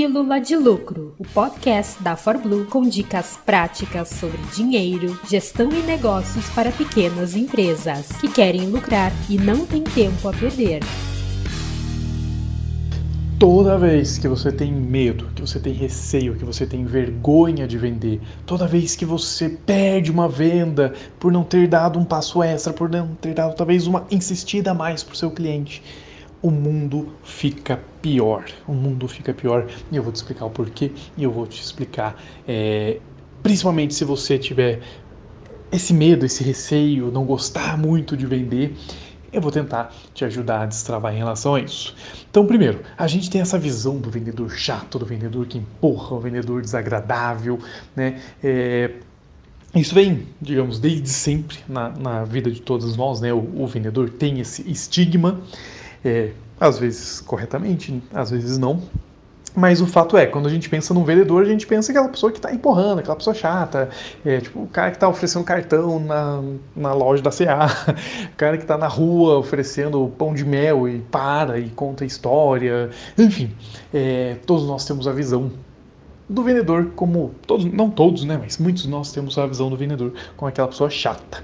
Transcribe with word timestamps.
Pílula 0.00 0.40
de 0.40 0.56
Lucro, 0.56 1.14
o 1.18 1.24
podcast 1.24 2.02
da 2.02 2.16
ForBlue 2.16 2.64
com 2.64 2.88
dicas 2.88 3.38
práticas 3.44 4.08
sobre 4.08 4.38
dinheiro, 4.56 5.20
gestão 5.28 5.68
e 5.70 5.82
negócios 5.82 6.48
para 6.54 6.72
pequenas 6.72 7.36
empresas 7.36 8.08
que 8.12 8.26
querem 8.26 8.70
lucrar 8.70 9.12
e 9.28 9.36
não 9.36 9.66
têm 9.66 9.84
tempo 9.84 10.26
a 10.26 10.32
perder. 10.32 10.80
Toda 13.38 13.76
vez 13.76 14.16
que 14.16 14.26
você 14.26 14.50
tem 14.50 14.72
medo, 14.72 15.28
que 15.34 15.42
você 15.42 15.60
tem 15.60 15.74
receio, 15.74 16.34
que 16.34 16.46
você 16.46 16.64
tem 16.64 16.82
vergonha 16.86 17.68
de 17.68 17.76
vender, 17.76 18.22
toda 18.46 18.66
vez 18.66 18.96
que 18.96 19.04
você 19.04 19.50
perde 19.50 20.10
uma 20.10 20.30
venda 20.30 20.94
por 21.18 21.30
não 21.30 21.44
ter 21.44 21.68
dado 21.68 21.98
um 21.98 22.06
passo 22.06 22.42
extra, 22.42 22.72
por 22.72 22.88
não 22.88 23.14
ter 23.16 23.34
dado 23.34 23.54
talvez 23.54 23.86
uma 23.86 24.06
insistida 24.10 24.70
a 24.70 24.74
mais 24.74 25.02
para 25.02 25.12
o 25.12 25.16
seu 25.16 25.30
cliente, 25.30 25.82
o 26.42 26.50
mundo 26.50 27.12
fica 27.22 27.80
pior. 28.00 28.44
O 28.66 28.72
mundo 28.72 29.06
fica 29.08 29.32
pior 29.32 29.66
e 29.90 29.96
eu 29.96 30.02
vou 30.02 30.12
te 30.12 30.16
explicar 30.16 30.46
o 30.46 30.50
porquê 30.50 30.92
e 31.16 31.22
eu 31.22 31.30
vou 31.30 31.46
te 31.46 31.60
explicar, 31.60 32.20
é, 32.46 32.98
principalmente 33.42 33.94
se 33.94 34.04
você 34.04 34.38
tiver 34.38 34.80
esse 35.70 35.94
medo, 35.94 36.26
esse 36.26 36.42
receio, 36.42 37.10
não 37.12 37.24
gostar 37.24 37.78
muito 37.78 38.16
de 38.16 38.26
vender 38.26 38.74
eu 39.32 39.40
vou 39.40 39.50
tentar 39.50 39.94
te 40.12 40.24
ajudar 40.24 40.62
a 40.62 40.66
destravar 40.66 41.14
em 41.14 41.18
relação 41.18 41.54
a 41.54 41.60
isso. 41.60 41.94
Então, 42.28 42.46
primeiro, 42.46 42.80
a 42.96 43.06
gente 43.06 43.30
tem 43.30 43.40
essa 43.40 43.58
visão 43.58 43.98
do 43.98 44.10
vendedor 44.10 44.50
chato, 44.50 44.98
do 44.98 45.06
vendedor 45.06 45.46
que 45.46 45.58
empurra, 45.58 46.16
o 46.16 46.20
vendedor 46.20 46.60
desagradável, 46.62 47.58
né? 47.94 48.20
É, 48.42 48.90
isso 49.74 49.94
vem, 49.94 50.26
digamos, 50.40 50.80
desde 50.80 51.08
sempre 51.08 51.58
na, 51.68 51.90
na 51.90 52.24
vida 52.24 52.50
de 52.50 52.60
todos 52.60 52.96
nós, 52.96 53.20
né? 53.20 53.32
O, 53.32 53.62
o 53.62 53.66
vendedor 53.66 54.10
tem 54.10 54.40
esse 54.40 54.68
estigma, 54.68 55.40
é, 56.04 56.30
às 56.58 56.78
vezes 56.78 57.20
corretamente, 57.20 58.02
às 58.12 58.30
vezes 58.30 58.58
não, 58.58 58.82
mas 59.54 59.80
o 59.80 59.86
fato 59.86 60.16
é, 60.16 60.26
quando 60.26 60.46
a 60.46 60.50
gente 60.50 60.68
pensa 60.68 60.94
num 60.94 61.02
vendedor, 61.02 61.42
a 61.42 61.46
gente 61.46 61.66
pensa 61.66 61.90
aquela 61.90 62.08
pessoa 62.08 62.30
que 62.30 62.38
está 62.38 62.52
empurrando, 62.52 63.00
aquela 63.00 63.16
pessoa 63.16 63.34
chata, 63.34 63.88
é, 64.24 64.40
tipo 64.40 64.62
o 64.62 64.68
cara 64.68 64.90
que 64.90 64.96
está 64.96 65.08
oferecendo 65.08 65.44
cartão 65.44 65.98
na, 65.98 66.42
na 66.76 66.92
loja 66.92 67.22
da 67.22 67.30
CA, 67.30 67.66
o 68.32 68.36
cara 68.36 68.56
que 68.56 68.62
está 68.62 68.78
na 68.78 68.86
rua 68.86 69.38
oferecendo 69.38 70.12
pão 70.16 70.32
de 70.32 70.44
mel 70.44 70.88
e 70.88 71.00
para 71.00 71.58
e 71.58 71.68
conta 71.70 72.04
história, 72.04 72.90
enfim, 73.18 73.52
é, 73.92 74.36
todos 74.46 74.66
nós 74.66 74.84
temos 74.84 75.08
a 75.08 75.12
visão 75.12 75.50
do 76.28 76.44
vendedor 76.44 76.92
como 76.94 77.34
todos, 77.44 77.64
não 77.64 77.90
todos, 77.90 78.24
né, 78.24 78.38
mas 78.40 78.56
muitos 78.56 78.84
de 78.84 78.88
nós 78.88 79.10
temos 79.10 79.36
a 79.36 79.46
visão 79.46 79.68
do 79.68 79.76
vendedor 79.76 80.12
como 80.36 80.48
aquela 80.48 80.68
pessoa 80.68 80.88
chata. 80.88 81.42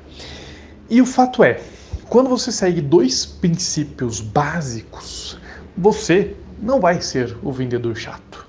E 0.88 1.02
o 1.02 1.06
fato 1.06 1.42
é, 1.42 1.60
quando 2.08 2.28
você 2.28 2.52
segue 2.52 2.80
dois 2.80 3.26
princípios 3.26 4.20
básicos, 4.20 5.38
você 5.76 6.36
não 6.60 6.80
vai 6.80 7.00
ser 7.00 7.36
o 7.42 7.52
vendedor 7.52 7.96
chato. 7.96 8.46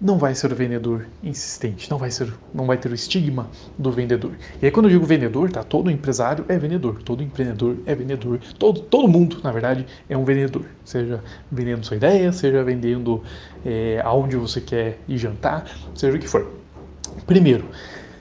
Não 0.00 0.18
vai 0.18 0.34
ser 0.34 0.50
o 0.50 0.56
vendedor 0.56 1.06
insistente, 1.22 1.88
não 1.88 1.96
vai 1.96 2.10
ser, 2.10 2.32
não 2.52 2.66
vai 2.66 2.76
ter 2.76 2.90
o 2.90 2.94
estigma 2.94 3.48
do 3.78 3.92
vendedor. 3.92 4.32
E 4.60 4.66
aí 4.66 4.70
quando 4.72 4.86
eu 4.86 4.90
digo 4.90 5.04
vendedor, 5.04 5.50
tá? 5.50 5.62
Todo 5.62 5.90
empresário 5.90 6.44
é 6.48 6.58
vendedor, 6.58 7.00
todo 7.02 7.22
empreendedor 7.22 7.76
é 7.86 7.94
vendedor, 7.94 8.40
todo, 8.58 8.80
todo 8.80 9.06
mundo, 9.06 9.38
na 9.44 9.52
verdade, 9.52 9.86
é 10.08 10.16
um 10.16 10.24
vendedor. 10.24 10.64
Seja 10.84 11.22
vendendo 11.50 11.84
sua 11.84 11.96
ideia, 11.96 12.32
seja 12.32 12.64
vendendo 12.64 13.22
é, 13.64 14.00
aonde 14.04 14.36
você 14.36 14.60
quer 14.60 14.98
ir 15.06 15.18
jantar, 15.18 15.66
seja 15.94 16.16
o 16.16 16.20
que 16.20 16.26
for. 16.26 16.50
Primeiro, 17.26 17.66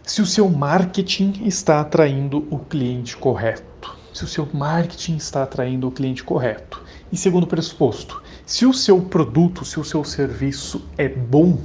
se 0.04 0.22
o 0.22 0.26
seu 0.26 0.50
marketing 0.50 1.34
está 1.46 1.82
atraindo 1.82 2.46
o 2.52 2.60
cliente 2.60 3.18
correto. 3.18 3.71
Se 4.14 4.24
o 4.24 4.28
seu 4.28 4.48
marketing 4.54 5.16
está 5.16 5.44
atraindo 5.44 5.88
o 5.88 5.92
cliente 5.92 6.24
correto. 6.24 6.84
E 7.12 7.18
segundo 7.18 7.48
pressuposto, 7.48 8.22
se 8.46 8.66
o 8.66 8.74
seu 8.74 9.02
produto, 9.02 9.64
se 9.66 9.80
o 9.80 9.84
seu 9.84 10.04
serviço 10.04 10.86
é 10.98 11.08
bom, 11.08 11.58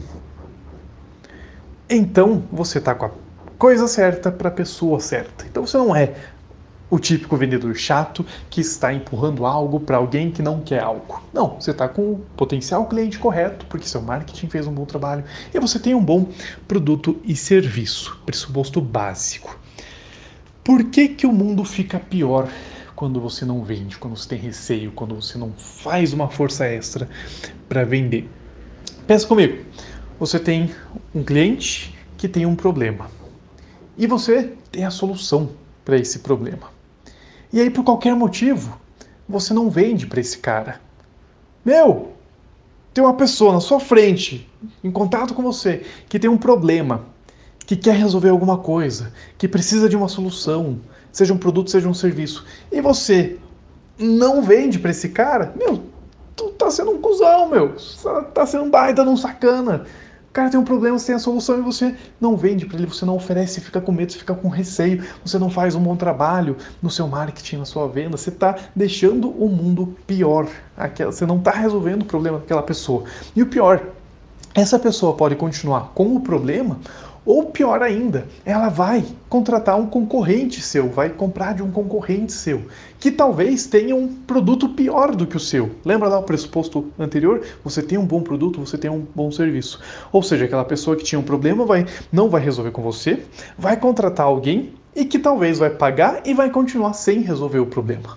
então 1.88 2.42
você 2.50 2.78
está 2.78 2.94
com 2.94 3.06
a 3.06 3.10
coisa 3.58 3.86
certa 3.86 4.30
para 4.30 4.48
a 4.48 4.52
pessoa 4.52 5.00
certa. 5.00 5.46
Então 5.46 5.66
você 5.66 5.76
não 5.76 5.94
é 5.94 6.14
o 6.88 6.98
típico 6.98 7.36
vendedor 7.36 7.74
chato 7.74 8.24
que 8.48 8.60
está 8.60 8.92
empurrando 8.92 9.44
algo 9.44 9.80
para 9.80 9.96
alguém 9.96 10.30
que 10.30 10.42
não 10.42 10.60
quer 10.60 10.80
algo. 10.80 11.22
Não, 11.32 11.60
você 11.60 11.72
está 11.72 11.88
com 11.88 12.12
o 12.12 12.26
potencial 12.36 12.86
cliente 12.86 13.18
correto, 13.18 13.66
porque 13.66 13.88
seu 13.88 14.00
marketing 14.00 14.48
fez 14.48 14.66
um 14.66 14.72
bom 14.72 14.84
trabalho 14.84 15.24
e 15.52 15.58
você 15.58 15.78
tem 15.78 15.94
um 15.94 16.04
bom 16.04 16.28
produto 16.68 17.20
e 17.24 17.34
serviço, 17.34 18.20
pressuposto 18.24 18.80
básico. 18.80 19.58
Por 20.66 20.82
que, 20.82 21.06
que 21.06 21.28
o 21.28 21.32
mundo 21.32 21.64
fica 21.64 22.00
pior 22.00 22.50
quando 22.96 23.20
você 23.20 23.44
não 23.44 23.62
vende, 23.62 23.98
quando 23.98 24.16
você 24.16 24.30
tem 24.30 24.38
receio, 24.38 24.90
quando 24.90 25.14
você 25.14 25.38
não 25.38 25.52
faz 25.52 26.12
uma 26.12 26.28
força 26.28 26.66
extra 26.66 27.08
para 27.68 27.84
vender. 27.84 28.28
Pensa 29.06 29.28
comigo. 29.28 29.64
Você 30.18 30.40
tem 30.40 30.74
um 31.14 31.22
cliente 31.22 31.96
que 32.18 32.26
tem 32.26 32.46
um 32.46 32.56
problema 32.56 33.08
e 33.96 34.08
você 34.08 34.54
tem 34.72 34.84
a 34.84 34.90
solução 34.90 35.50
para 35.84 35.98
esse 35.98 36.18
problema. 36.18 36.68
E 37.52 37.60
aí, 37.60 37.70
por 37.70 37.84
qualquer 37.84 38.16
motivo, 38.16 38.76
você 39.28 39.54
não 39.54 39.70
vende 39.70 40.04
para 40.04 40.18
esse 40.18 40.38
cara. 40.38 40.80
Meu, 41.64 42.12
tem 42.92 43.04
uma 43.04 43.14
pessoa 43.14 43.52
na 43.52 43.60
sua 43.60 43.78
frente, 43.78 44.50
em 44.82 44.90
contato 44.90 45.32
com 45.32 45.44
você, 45.44 45.86
que 46.08 46.18
tem 46.18 46.28
um 46.28 46.36
problema, 46.36 47.04
que 47.66 47.76
quer 47.76 47.96
resolver 47.96 48.28
alguma 48.28 48.56
coisa, 48.56 49.12
que 49.36 49.48
precisa 49.48 49.88
de 49.88 49.96
uma 49.96 50.08
solução, 50.08 50.78
seja 51.12 51.34
um 51.34 51.38
produto, 51.38 51.70
seja 51.70 51.88
um 51.88 51.94
serviço, 51.94 52.44
e 52.70 52.80
você 52.80 53.36
não 53.98 54.42
vende 54.42 54.78
para 54.78 54.92
esse 54.92 55.08
cara, 55.08 55.52
meu, 55.56 55.82
tu 56.36 56.50
tá 56.50 56.70
sendo 56.70 56.92
um 56.92 57.00
cuzão, 57.00 57.48
meu. 57.48 57.74
Tá 58.34 58.46
sendo 58.46 58.64
um 58.64 58.70
baita 58.70 59.02
um 59.02 59.16
sacana. 59.16 59.84
O 60.28 60.32
cara 60.36 60.50
tem 60.50 60.60
um 60.60 60.64
problema, 60.64 60.98
você 60.98 61.06
tem 61.06 61.14
a 61.14 61.18
solução 61.18 61.58
e 61.58 61.62
você 61.62 61.94
não 62.20 62.36
vende 62.36 62.66
para 62.66 62.76
ele, 62.76 62.86
você 62.86 63.06
não 63.06 63.16
oferece, 63.16 63.58
fica 63.58 63.80
com 63.80 63.90
medo, 63.90 64.12
fica 64.12 64.34
com 64.34 64.48
receio, 64.48 65.02
você 65.24 65.38
não 65.38 65.48
faz 65.48 65.74
um 65.74 65.80
bom 65.80 65.96
trabalho 65.96 66.58
no 66.82 66.90
seu 66.90 67.08
marketing, 67.08 67.56
na 67.56 67.64
sua 67.64 67.88
venda, 67.88 68.18
você 68.18 68.28
está 68.28 68.54
deixando 68.76 69.30
o 69.30 69.48
mundo 69.48 69.96
pior. 70.06 70.46
Você 71.06 71.24
não 71.24 71.38
está 71.38 71.52
resolvendo 71.52 72.02
o 72.02 72.04
problema 72.04 72.38
daquela 72.38 72.62
pessoa. 72.62 73.04
E 73.34 73.42
o 73.42 73.46
pior, 73.46 73.82
essa 74.54 74.78
pessoa 74.78 75.14
pode 75.14 75.36
continuar 75.36 75.92
com 75.94 76.16
o 76.16 76.20
problema 76.20 76.78
ou 77.26 77.46
pior 77.46 77.82
ainda, 77.82 78.28
ela 78.44 78.68
vai 78.68 79.04
contratar 79.28 79.76
um 79.76 79.86
concorrente 79.86 80.62
seu, 80.62 80.88
vai 80.88 81.10
comprar 81.10 81.54
de 81.54 81.62
um 81.62 81.72
concorrente 81.72 82.32
seu, 82.32 82.62
que 83.00 83.10
talvez 83.10 83.66
tenha 83.66 83.96
um 83.96 84.06
produto 84.06 84.68
pior 84.68 85.14
do 85.14 85.26
que 85.26 85.36
o 85.36 85.40
seu. 85.40 85.72
Lembra 85.84 86.08
lá 86.08 86.20
o 86.20 86.22
pressuposto 86.22 86.92
anterior? 86.96 87.42
Você 87.64 87.82
tem 87.82 87.98
um 87.98 88.06
bom 88.06 88.22
produto, 88.22 88.60
você 88.60 88.78
tem 88.78 88.88
um 88.88 89.04
bom 89.12 89.32
serviço. 89.32 89.80
Ou 90.12 90.22
seja, 90.22 90.44
aquela 90.44 90.64
pessoa 90.64 90.96
que 90.96 91.02
tinha 91.02 91.18
um 91.18 91.24
problema 91.24 91.66
vai, 91.66 91.84
não 92.12 92.30
vai 92.30 92.40
resolver 92.40 92.70
com 92.70 92.80
você, 92.80 93.24
vai 93.58 93.76
contratar 93.76 94.26
alguém 94.26 94.72
e 94.94 95.04
que 95.04 95.18
talvez 95.18 95.58
vai 95.58 95.70
pagar 95.70 96.22
e 96.24 96.32
vai 96.32 96.48
continuar 96.48 96.92
sem 96.92 97.20
resolver 97.22 97.58
o 97.58 97.66
problema. 97.66 98.16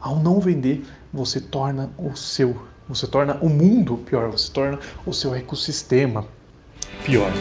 Ao 0.00 0.16
não 0.16 0.38
vender, 0.38 0.84
você 1.12 1.40
torna 1.40 1.90
o 1.98 2.16
seu, 2.16 2.56
você 2.88 3.08
torna 3.08 3.38
o 3.42 3.48
mundo 3.48 3.96
pior, 3.96 4.30
você 4.30 4.50
torna 4.52 4.78
o 5.04 5.12
seu 5.12 5.34
ecossistema 5.34 6.24
pior. 7.04 7.32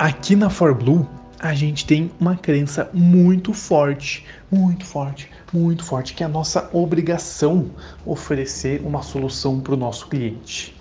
Aqui 0.00 0.34
na 0.34 0.48
ForBlue, 0.48 1.06
a 1.38 1.52
gente 1.52 1.84
tem 1.84 2.10
uma 2.18 2.34
crença 2.34 2.88
muito 2.90 3.52
forte, 3.52 4.24
muito 4.50 4.86
forte, 4.86 5.28
muito 5.52 5.84
forte, 5.84 6.14
que 6.14 6.22
é 6.22 6.26
a 6.26 6.28
nossa 6.30 6.70
obrigação 6.72 7.66
oferecer 8.06 8.80
uma 8.82 9.02
solução 9.02 9.60
para 9.60 9.74
o 9.74 9.76
nosso 9.76 10.08
cliente. 10.08 10.74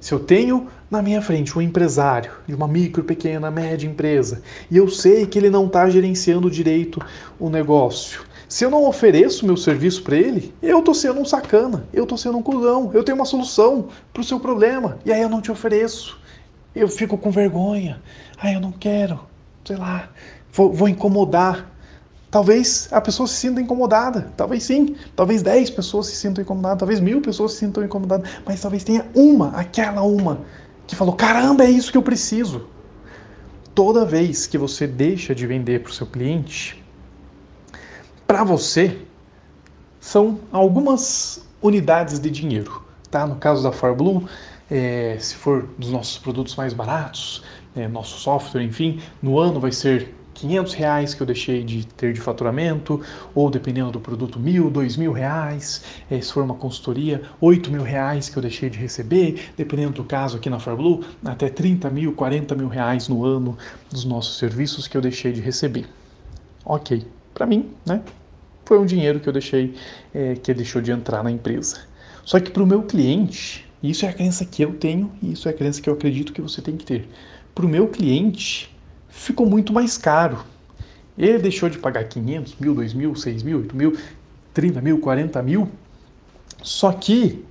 Se 0.00 0.14
eu 0.14 0.18
tenho 0.18 0.66
na 0.90 1.02
minha 1.02 1.20
frente 1.20 1.58
um 1.58 1.60
empresário 1.60 2.32
de 2.46 2.54
uma 2.54 2.66
micro, 2.66 3.04
pequena, 3.04 3.50
média 3.50 3.86
empresa 3.86 4.40
e 4.70 4.78
eu 4.78 4.88
sei 4.88 5.26
que 5.26 5.38
ele 5.38 5.50
não 5.50 5.66
está 5.66 5.86
gerenciando 5.90 6.50
direito 6.50 7.04
o 7.38 7.50
negócio, 7.50 8.22
se 8.48 8.64
eu 8.64 8.70
não 8.70 8.86
ofereço 8.86 9.44
meu 9.44 9.58
serviço 9.58 10.02
para 10.02 10.16
ele, 10.16 10.54
eu 10.62 10.78
estou 10.78 10.94
sendo 10.94 11.20
um 11.20 11.24
sacana, 11.26 11.86
eu 11.92 12.04
estou 12.04 12.16
sendo 12.16 12.38
um 12.38 12.42
cuzão, 12.42 12.90
eu 12.94 13.04
tenho 13.04 13.16
uma 13.16 13.26
solução 13.26 13.88
para 14.10 14.22
o 14.22 14.24
seu 14.24 14.40
problema 14.40 14.98
e 15.04 15.12
aí 15.12 15.20
eu 15.20 15.28
não 15.28 15.42
te 15.42 15.52
ofereço 15.52 16.24
eu 16.74 16.88
fico 16.88 17.16
com 17.16 17.30
vergonha. 17.30 18.02
Ah, 18.38 18.52
eu 18.52 18.60
não 18.60 18.72
quero, 18.72 19.20
sei 19.64 19.76
lá, 19.76 20.08
vou, 20.52 20.72
vou 20.72 20.88
incomodar. 20.88 21.70
Talvez 22.30 22.88
a 22.90 23.00
pessoa 23.00 23.28
se 23.28 23.34
sinta 23.34 23.60
incomodada, 23.60 24.32
talvez 24.36 24.64
sim, 24.64 24.96
talvez 25.14 25.40
10 25.40 25.70
pessoas 25.70 26.06
se 26.06 26.16
sintam 26.16 26.42
incomodadas, 26.42 26.78
talvez 26.80 26.98
mil 26.98 27.20
pessoas 27.20 27.52
se 27.52 27.58
sintam 27.58 27.84
incomodadas, 27.84 28.28
mas 28.44 28.60
talvez 28.60 28.82
tenha 28.82 29.06
uma, 29.14 29.50
aquela 29.50 30.02
uma, 30.02 30.40
que 30.84 30.96
falou: 30.96 31.14
caramba, 31.14 31.64
é 31.64 31.70
isso 31.70 31.92
que 31.92 31.98
eu 31.98 32.02
preciso. 32.02 32.68
Toda 33.72 34.04
vez 34.04 34.48
que 34.48 34.58
você 34.58 34.86
deixa 34.86 35.32
de 35.34 35.46
vender 35.46 35.82
para 35.82 35.90
o 35.90 35.94
seu 35.94 36.06
cliente, 36.06 36.84
para 38.26 38.42
você, 38.42 38.98
são 40.00 40.40
algumas 40.52 41.44
unidades 41.62 42.18
de 42.18 42.30
dinheiro. 42.30 42.82
Tá? 43.10 43.26
No 43.26 43.36
caso 43.36 43.62
da 43.62 43.72
ForBlue, 43.72 44.26
é, 44.70 45.16
se 45.18 45.34
for 45.34 45.68
dos 45.78 45.90
nossos 45.90 46.18
produtos 46.18 46.54
mais 46.56 46.72
baratos, 46.72 47.42
é, 47.76 47.88
nosso 47.88 48.18
software, 48.20 48.62
enfim, 48.62 49.00
no 49.22 49.38
ano 49.38 49.60
vai 49.60 49.72
ser 49.72 50.14
500 50.34 50.74
reais 50.74 51.14
que 51.14 51.22
eu 51.22 51.26
deixei 51.26 51.62
de 51.62 51.86
ter 51.86 52.12
de 52.12 52.20
faturamento, 52.20 53.00
ou 53.34 53.48
dependendo 53.48 53.92
do 53.92 54.00
produto, 54.00 54.38
mil, 54.38 54.68
dois 54.70 54.96
mil 54.96 55.12
reais, 55.12 55.82
eh, 56.10 56.20
se 56.20 56.32
for 56.32 56.42
uma 56.42 56.54
consultoria, 56.54 57.22
oito 57.40 57.70
mil 57.70 57.82
reais 57.82 58.28
que 58.28 58.36
eu 58.36 58.42
deixei 58.42 58.68
de 58.68 58.78
receber, 58.78 59.52
dependendo 59.56 59.92
do 59.92 60.04
caso 60.04 60.36
aqui 60.36 60.50
na 60.50 60.58
Farblue, 60.58 61.04
até 61.24 61.48
30 61.48 61.88
mil, 61.88 62.12
40 62.12 62.54
mil 62.54 62.68
reais 62.68 63.08
no 63.08 63.24
ano 63.24 63.56
dos 63.90 64.04
nossos 64.04 64.38
serviços 64.38 64.88
que 64.88 64.96
eu 64.96 65.00
deixei 65.00 65.32
de 65.32 65.40
receber. 65.40 65.86
Ok, 66.64 67.06
para 67.32 67.46
mim, 67.46 67.70
né? 67.86 68.02
Foi 68.64 68.78
um 68.78 68.86
dinheiro 68.86 69.20
que 69.20 69.28
eu 69.28 69.32
deixei, 69.32 69.74
é, 70.14 70.34
que 70.34 70.52
deixou 70.52 70.80
de 70.80 70.90
entrar 70.90 71.22
na 71.22 71.30
empresa. 71.30 71.80
Só 72.24 72.40
que 72.40 72.50
para 72.50 72.62
o 72.62 72.66
meu 72.66 72.82
cliente, 72.82 73.68
isso 73.90 74.06
é 74.06 74.08
a 74.08 74.12
crença 74.12 74.44
que 74.44 74.62
eu 74.62 74.74
tenho 74.74 75.12
e 75.22 75.32
isso 75.32 75.48
é 75.48 75.50
a 75.50 75.54
crença 75.54 75.80
que 75.80 75.88
eu 75.88 75.94
acredito 75.94 76.32
que 76.32 76.40
você 76.40 76.62
tem 76.62 76.76
que 76.76 76.84
ter. 76.84 77.08
Para 77.54 77.66
o 77.66 77.68
meu 77.68 77.88
cliente, 77.88 78.74
ficou 79.08 79.46
muito 79.46 79.72
mais 79.72 79.98
caro. 79.98 80.38
Ele 81.16 81.38
deixou 81.38 81.68
de 81.68 81.78
pagar 81.78 82.04
500 82.04 82.56
mil, 82.58 82.74
2 82.74 82.94
mil, 82.94 83.14
6 83.14 83.42
mil, 83.42 83.58
8 83.58 83.76
mil, 83.76 83.96
30 84.52 84.80
mil, 84.80 84.98
40 84.98 85.42
mil. 85.42 85.68
Só 86.62 86.92
que 86.92 87.44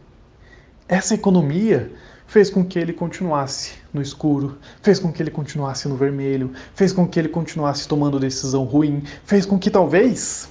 essa 0.88 1.14
economia 1.14 1.92
fez 2.28 2.50
com 2.50 2.66
que 2.66 2.80
ele 2.80 2.94
continuasse 2.94 3.74
no 3.94 4.02
escuro, 4.02 4.58
fez 4.82 5.00
com 5.00 5.12
que 5.12 5.22
ele 5.22 5.30
continuasse 5.30 5.88
no 5.88 5.96
vermelho, 5.96 6.52
fez 6.74 6.92
com 6.92 7.08
que 7.08 7.20
ele 7.20 7.30
continuasse 7.30 7.88
tomando 7.88 8.20
decisão 8.20 8.64
ruim, 8.64 9.04
fez 9.24 9.46
com 9.46 9.60
que 9.60 9.70
talvez 9.70 10.50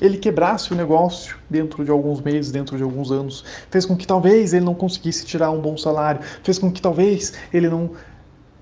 ele 0.00 0.18
quebrasse 0.18 0.72
o 0.72 0.76
negócio 0.76 1.36
dentro 1.48 1.84
de 1.84 1.90
alguns 1.90 2.20
meses, 2.20 2.50
dentro 2.50 2.76
de 2.76 2.82
alguns 2.82 3.10
anos, 3.10 3.44
fez 3.70 3.86
com 3.86 3.96
que 3.96 4.06
talvez 4.06 4.52
ele 4.52 4.64
não 4.64 4.74
conseguisse 4.74 5.24
tirar 5.24 5.50
um 5.50 5.60
bom 5.60 5.76
salário, 5.76 6.20
fez 6.42 6.58
com 6.58 6.70
que 6.70 6.82
talvez 6.82 7.32
ele 7.52 7.68
não 7.68 7.90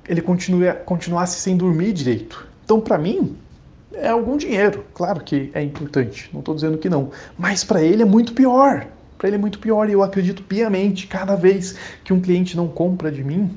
ele 0.08 0.20
continue, 0.20 0.72
continuasse 0.84 1.40
sem 1.40 1.56
dormir 1.56 1.92
direito. 1.92 2.46
Então, 2.64 2.80
para 2.80 2.98
mim, 2.98 3.36
é 3.92 4.08
algum 4.08 4.36
dinheiro. 4.36 4.84
Claro 4.94 5.22
que 5.22 5.50
é 5.54 5.62
importante, 5.62 6.28
não 6.32 6.40
estou 6.40 6.54
dizendo 6.54 6.78
que 6.78 6.88
não. 6.88 7.10
Mas 7.38 7.64
para 7.64 7.82
ele 7.82 8.02
é 8.02 8.06
muito 8.06 8.32
pior. 8.34 8.86
Para 9.16 9.28
ele 9.28 9.36
é 9.36 9.38
muito 9.38 9.58
pior. 9.58 9.88
E 9.88 9.92
eu 9.92 10.02
acredito 10.02 10.42
piamente, 10.42 11.06
cada 11.06 11.34
vez 11.34 11.76
que 12.04 12.12
um 12.12 12.20
cliente 12.20 12.56
não 12.56 12.68
compra 12.68 13.10
de 13.10 13.24
mim, 13.24 13.56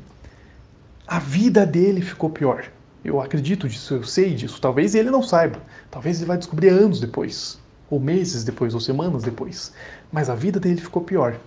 a 1.07 1.19
vida 1.19 1.65
dele 1.65 2.01
ficou 2.01 2.29
pior. 2.29 2.65
Eu 3.03 3.21
acredito 3.21 3.67
disso, 3.67 3.95
eu 3.95 4.03
sei 4.03 4.33
disso. 4.33 4.59
Talvez 4.59 4.95
ele 4.95 5.09
não 5.09 5.23
saiba. 5.23 5.59
Talvez 5.89 6.17
ele 6.17 6.27
vai 6.27 6.37
descobrir 6.37 6.69
anos 6.69 6.99
depois, 6.99 7.57
ou 7.89 7.99
meses 7.99 8.43
depois, 8.43 8.73
ou 8.73 8.79
semanas 8.79 9.23
depois. 9.23 9.73
Mas 10.11 10.29
a 10.29 10.35
vida 10.35 10.59
dele 10.59 10.81
ficou 10.81 11.01
pior. 11.01 11.37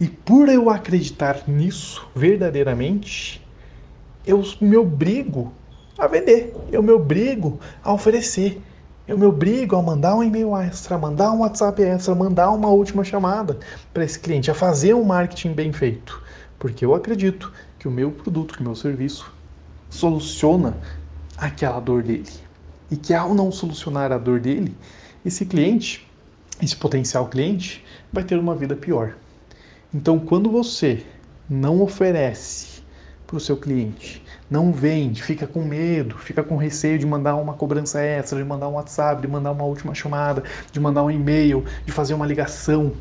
E 0.00 0.08
por 0.08 0.48
eu 0.48 0.70
acreditar 0.70 1.44
nisso 1.46 2.08
verdadeiramente, 2.14 3.46
eu 4.26 4.42
me 4.60 4.76
obrigo 4.76 5.52
a 5.98 6.06
vender, 6.06 6.54
eu 6.72 6.82
me 6.82 6.90
obrigo 6.90 7.60
a 7.82 7.92
oferecer, 7.92 8.62
eu 9.06 9.18
me 9.18 9.26
obrigo 9.26 9.76
a 9.76 9.82
mandar 9.82 10.14
um 10.14 10.22
e-mail 10.22 10.56
extra, 10.56 10.96
mandar 10.96 11.32
um 11.32 11.40
WhatsApp 11.40 11.82
extra, 11.82 12.14
mandar 12.14 12.50
uma 12.50 12.68
última 12.68 13.04
chamada 13.04 13.58
para 13.92 14.04
esse 14.04 14.18
cliente, 14.18 14.50
a 14.50 14.54
fazer 14.54 14.94
um 14.94 15.04
marketing 15.04 15.52
bem 15.52 15.72
feito, 15.72 16.22
porque 16.58 16.84
eu 16.84 16.94
acredito 16.94 17.52
que 17.78 17.88
o 17.88 17.90
meu 17.90 18.10
produto, 18.10 18.54
que 18.54 18.60
o 18.60 18.64
meu 18.64 18.76
serviço 18.76 19.30
soluciona 19.90 20.74
aquela 21.36 21.80
dor 21.80 22.02
dele. 22.02 22.30
E 22.90 22.96
que 22.96 23.12
ao 23.12 23.34
não 23.34 23.52
solucionar 23.52 24.12
a 24.12 24.18
dor 24.18 24.40
dele, 24.40 24.74
esse 25.24 25.44
cliente, 25.46 26.06
esse 26.62 26.76
potencial 26.76 27.28
cliente, 27.28 27.84
vai 28.12 28.24
ter 28.24 28.38
uma 28.38 28.54
vida 28.54 28.76
pior. 28.76 29.16
Então, 29.92 30.18
quando 30.18 30.50
você 30.50 31.04
não 31.48 31.82
oferece 31.82 32.80
para 33.30 33.36
o 33.36 33.40
seu 33.40 33.56
cliente. 33.56 34.20
Não 34.50 34.72
vende, 34.72 35.22
fica 35.22 35.46
com 35.46 35.62
medo, 35.62 36.18
fica 36.18 36.42
com 36.42 36.56
receio 36.56 36.98
de 36.98 37.06
mandar 37.06 37.36
uma 37.36 37.54
cobrança 37.54 38.00
extra, 38.00 38.36
de 38.36 38.44
mandar 38.44 38.68
um 38.68 38.72
WhatsApp, 38.72 39.22
de 39.22 39.28
mandar 39.28 39.52
uma 39.52 39.62
última 39.62 39.94
chamada, 39.94 40.42
de 40.72 40.80
mandar 40.80 41.04
um 41.04 41.10
e-mail, 41.10 41.64
de 41.86 41.92
fazer 41.92 42.12
uma 42.14 42.26
ligação. 42.26 42.92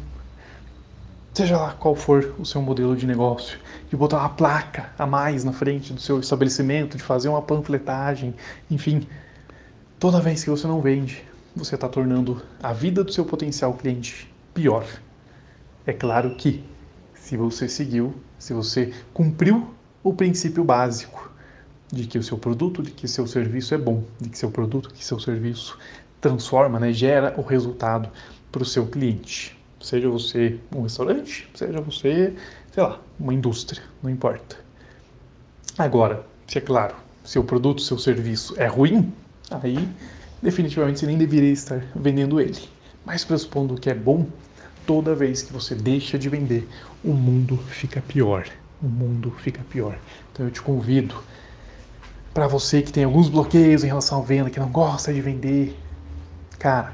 Seja 1.34 1.58
lá 1.58 1.74
qual 1.74 1.96
for 1.96 2.36
o 2.38 2.46
seu 2.46 2.62
modelo 2.62 2.96
de 2.96 3.08
negócio, 3.08 3.58
de 3.90 3.98
botar 3.98 4.20
uma 4.20 4.30
placa 4.30 4.92
a 5.00 5.08
mais 5.08 5.44
na 5.44 5.52
frente 5.52 5.94
do 5.94 6.00
seu 6.00 6.20
estabelecimento, 6.20 6.96
de 6.96 7.02
fazer 7.02 7.30
uma 7.30 7.42
panfletagem, 7.42 8.36
enfim. 8.70 9.08
Toda 10.00 10.22
vez 10.22 10.44
que 10.44 10.50
você 10.52 10.68
não 10.68 10.80
vende, 10.80 11.24
você 11.56 11.76
está 11.76 11.88
tornando 11.88 12.42
a 12.62 12.74
vida 12.74 13.04
do 13.04 13.12
seu 13.12 13.26
potencial 13.26 13.74
cliente 13.74 14.32
pior. 14.54 14.86
É 15.86 15.94
claro 15.94 16.36
que, 16.36 16.64
se 17.14 17.36
você 17.36 17.68
seguiu, 17.68 18.14
se 18.38 18.54
você 18.54 18.94
cumpriu 19.14 19.74
o 20.04 20.14
princípio 20.14 20.64
básico 20.64 21.32
de 21.92 22.06
que 22.06 22.18
o 22.18 22.24
seu 22.24 22.38
produto, 22.38 22.84
de 22.84 22.92
que 22.92 23.08
seu 23.08 23.26
serviço 23.26 23.74
é 23.74 23.78
bom, 23.78 24.04
de 24.20 24.30
que 24.30 24.38
seu 24.38 24.52
produto, 24.52 24.94
que 24.94 25.04
seu 25.04 25.20
serviço 25.20 25.78
transforma, 26.22 26.80
né, 26.80 26.94
gera 26.94 27.34
o 27.38 27.42
resultado 27.42 28.10
para 28.52 28.64
o 28.64 28.66
seu 28.66 28.86
cliente. 28.86 29.58
Seja 29.82 30.10
você 30.10 30.60
um 30.76 30.84
restaurante, 30.84 31.50
seja 31.56 31.80
você, 31.82 32.36
sei 32.72 32.84
lá, 32.84 33.00
uma 33.20 33.34
indústria, 33.34 33.82
não 34.04 34.10
importa. 34.10 34.58
Agora, 35.78 36.26
se 36.46 36.58
é 36.58 36.62
claro, 36.62 36.96
seu 37.24 37.44
produto, 37.44 37.82
seu 37.82 37.98
serviço 37.98 38.54
é 38.58 38.68
ruim, 38.68 39.14
aí 39.50 39.88
definitivamente 40.42 41.00
você 41.00 41.06
nem 41.06 41.18
deveria 41.18 41.52
estar 41.52 41.84
vendendo 41.96 42.40
ele. 42.40 42.60
Mas 43.06 43.24
pressupondo 43.24 43.76
que 43.76 43.90
é 43.90 43.94
bom, 43.94 44.28
toda 44.86 45.16
vez 45.16 45.42
que 45.42 45.54
você 45.54 45.76
deixa 45.76 46.18
de 46.18 46.30
vender, 46.30 46.68
o 47.04 47.14
mundo 47.14 47.58
fica 47.70 48.02
pior 48.02 48.46
o 48.82 48.88
mundo 48.88 49.32
fica 49.40 49.62
pior. 49.70 49.98
Então 50.32 50.46
eu 50.46 50.52
te 50.52 50.62
convido 50.62 51.16
para 52.34 52.48
você 52.48 52.82
que 52.82 52.92
tem 52.92 53.04
alguns 53.04 53.30
bloqueios 53.30 53.84
em 53.84 53.88
relação 53.88 54.20
à 54.20 54.22
venda, 54.22 54.50
que 54.50 54.60
não 54.60 54.70
gosta 54.70 55.14
de 55.14 55.22
vender, 55.22 55.78
cara, 56.58 56.94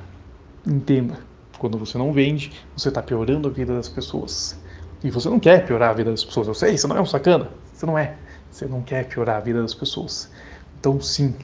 entenda, 0.65 1.19
quando 1.59 1.77
você 1.77 1.97
não 1.97 2.11
vende, 2.11 2.51
você 2.75 2.89
está 2.89 3.01
piorando 3.01 3.47
a 3.47 3.51
vida 3.51 3.75
das 3.75 3.87
pessoas. 3.87 4.57
E 5.03 5.11
você 5.11 5.29
não 5.29 5.39
quer 5.39 5.65
piorar 5.65 5.91
a 5.91 5.93
vida 5.93 6.09
das 6.09 6.23
pessoas. 6.23 6.47
Eu 6.47 6.53
sei, 6.53 6.77
você 6.77 6.87
não 6.87 6.97
é 6.97 7.01
um 7.01 7.05
sacana. 7.05 7.49
Você 7.73 7.85
não 7.85 7.97
é. 7.97 8.15
Você 8.49 8.65
não 8.65 8.81
quer 8.81 9.07
piorar 9.07 9.37
a 9.37 9.39
vida 9.39 9.61
das 9.61 9.73
pessoas. 9.73 10.31
Então, 10.79 10.99
sim, 10.99 11.35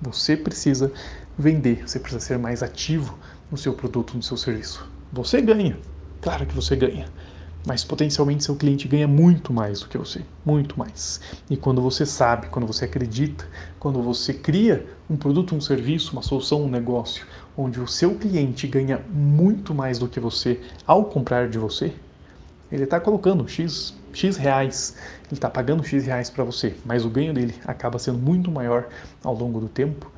você 0.00 0.36
precisa 0.36 0.92
vender. 1.40 1.88
Você 1.88 1.98
precisa 1.98 2.20
ser 2.20 2.38
mais 2.38 2.62
ativo 2.62 3.18
no 3.50 3.56
seu 3.56 3.72
produto, 3.72 4.16
no 4.16 4.22
seu 4.22 4.36
serviço. 4.36 4.88
Você 5.12 5.40
ganha. 5.40 5.78
Claro 6.20 6.46
que 6.46 6.54
você 6.54 6.76
ganha 6.76 7.06
mas 7.66 7.84
potencialmente 7.84 8.44
seu 8.44 8.56
cliente 8.56 8.88
ganha 8.88 9.06
muito 9.06 9.52
mais 9.52 9.80
do 9.80 9.88
que 9.88 9.98
você, 9.98 10.22
muito 10.44 10.78
mais. 10.78 11.20
E 11.48 11.56
quando 11.56 11.82
você 11.82 12.06
sabe, 12.06 12.48
quando 12.48 12.66
você 12.66 12.84
acredita, 12.84 13.46
quando 13.78 14.02
você 14.02 14.32
cria 14.32 14.86
um 15.08 15.16
produto, 15.16 15.54
um 15.54 15.60
serviço, 15.60 16.12
uma 16.12 16.22
solução, 16.22 16.62
um 16.62 16.70
negócio, 16.70 17.26
onde 17.56 17.80
o 17.80 17.86
seu 17.86 18.14
cliente 18.14 18.66
ganha 18.66 19.00
muito 19.10 19.74
mais 19.74 19.98
do 19.98 20.08
que 20.08 20.18
você 20.18 20.60
ao 20.86 21.04
comprar 21.04 21.48
de 21.48 21.58
você, 21.58 21.92
ele 22.72 22.84
está 22.84 23.00
colocando 23.00 23.46
X, 23.48 23.94
X 24.12 24.36
reais, 24.36 24.96
ele 25.24 25.32
está 25.32 25.50
pagando 25.50 25.84
X 25.84 26.06
reais 26.06 26.30
para 26.30 26.44
você, 26.44 26.74
mas 26.84 27.04
o 27.04 27.10
ganho 27.10 27.34
dele 27.34 27.54
acaba 27.66 27.98
sendo 27.98 28.18
muito 28.18 28.50
maior 28.50 28.88
ao 29.22 29.34
longo 29.34 29.60
do 29.60 29.68
tempo. 29.68 30.10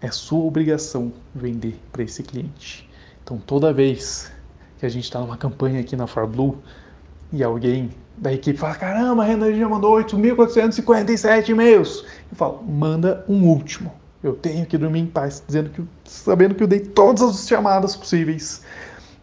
É 0.00 0.10
sua 0.10 0.44
obrigação 0.44 1.12
vender 1.34 1.80
para 1.92 2.02
esse 2.02 2.22
cliente. 2.22 2.88
Então, 3.22 3.38
toda 3.38 3.72
vez 3.72 4.30
que 4.78 4.86
a 4.86 4.88
gente 4.88 5.04
está 5.04 5.20
numa 5.20 5.36
campanha 5.36 5.80
aqui 5.80 5.96
na 5.96 6.06
FarBlue 6.06 6.56
e 7.32 7.42
alguém 7.42 7.90
da 8.16 8.32
equipe 8.32 8.58
fala: 8.58 8.74
Caramba, 8.74 9.22
a 9.22 9.26
Renan 9.26 9.52
já 9.54 9.68
mandou 9.68 9.96
8.457 9.96 11.48
e-mails. 11.48 12.04
Eu 12.30 12.36
falo: 12.36 12.62
Manda 12.62 13.24
um 13.28 13.44
último. 13.44 13.92
Eu 14.22 14.34
tenho 14.34 14.66
que 14.66 14.76
dormir 14.76 15.00
em 15.00 15.06
paz, 15.06 15.42
dizendo 15.46 15.70
que, 15.70 15.84
sabendo 16.04 16.54
que 16.54 16.62
eu 16.62 16.66
dei 16.66 16.80
todas 16.80 17.22
as 17.22 17.46
chamadas 17.46 17.94
possíveis. 17.94 18.62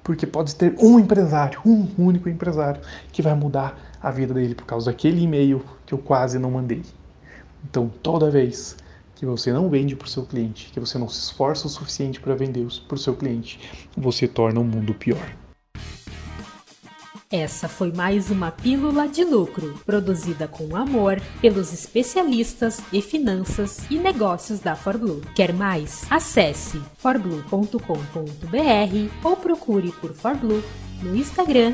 Porque 0.03 0.27
pode 0.27 0.55
ter 0.55 0.75
um 0.79 1.00
empresário, 1.00 1.60
um 1.65 1.88
único 1.98 2.29
empresário, 2.29 2.79
que 3.12 3.22
vai 3.22 3.34
mudar 3.34 3.77
a 4.01 4.12
vida 4.12 4.34
dele 4.34 4.53
por 4.53 4.65
causa 4.65 4.91
daquele 4.91 5.22
e-mail 5.22 5.65
que 5.86 5.94
eu 5.94 5.98
quase 5.98 6.38
não 6.38 6.51
mandei. 6.51 6.84
Então, 7.63 7.91
toda 8.03 8.29
vez 8.29 8.77
que 9.15 9.25
você 9.25 9.51
não 9.51 9.69
vende 9.69 9.95
para 9.95 10.05
o 10.05 10.10
seu 10.10 10.25
cliente, 10.25 10.69
que 10.74 10.79
você 10.79 10.98
não 10.98 11.07
se 11.07 11.19
esforça 11.19 11.67
o 11.67 11.69
suficiente 11.69 12.19
para 12.19 12.36
vender 12.36 12.67
para 12.88 12.95
o 12.95 13.00
seu 13.00 13.15
cliente, 13.15 13.60
você 13.98 14.27
torna 14.27 14.60
o 14.60 14.63
mundo 14.63 14.93
pior. 14.93 15.34
Essa 17.31 17.67
foi 17.67 17.91
mais 17.91 18.29
uma 18.29 18.51
Pílula 18.51 19.07
de 19.07 19.24
Lucro, 19.24 19.74
produzida 19.86 20.48
com 20.48 20.75
amor 20.75 21.19
pelos 21.41 21.74
especialistas 21.74 22.79
em 22.93 23.01
finanças 23.01 23.86
e 23.89 23.98
negócios 23.98 24.60
da 24.60 24.75
ForBlue. 24.75 25.22
Quer 25.36 25.51
mais? 25.51 26.05
Acesse 26.10 26.79
forblue.com.br 26.98 27.79
ou 29.24 29.36
procure 29.36 29.91
por 29.93 30.13
ForBlue 30.13 30.63
no 31.01 31.15
Instagram 31.15 31.74